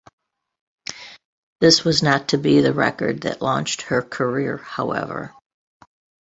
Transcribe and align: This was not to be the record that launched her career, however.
This 1.59 1.83
was 1.85 2.01
not 2.01 2.29
to 2.29 2.39
be 2.39 2.59
the 2.61 2.73
record 2.73 3.21
that 3.21 3.39
launched 3.43 3.83
her 3.83 4.01
career, 4.01 4.57
however. 4.57 5.31